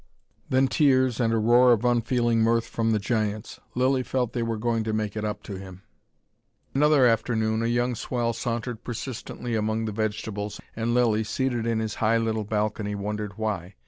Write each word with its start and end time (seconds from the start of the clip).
Then 0.49 0.67
tears, 0.67 1.19
and 1.19 1.31
a 1.31 1.37
roar 1.37 1.73
of 1.73 1.85
unfeeling 1.85 2.39
mirth 2.41 2.65
from 2.65 2.89
the 2.89 2.97
giants. 2.97 3.59
Lilly 3.75 4.01
felt 4.01 4.33
they 4.33 4.41
were 4.41 4.57
going 4.57 4.83
to 4.85 4.93
make 4.93 5.15
it 5.15 5.23
up 5.23 5.43
to 5.43 5.57
him. 5.59 5.83
Another 6.73 7.05
afternoon 7.05 7.61
a 7.61 7.67
young 7.67 7.93
swell 7.93 8.33
sauntered 8.33 8.83
persistently 8.83 9.53
among 9.53 9.85
the 9.85 9.91
vegetables, 9.91 10.59
and 10.75 10.95
Lilly, 10.95 11.23
seated 11.23 11.67
in 11.67 11.77
his 11.77 11.93
high 12.01 12.17
little 12.17 12.45
balcony, 12.45 12.95
wondered 12.95 13.37
why. 13.37 13.75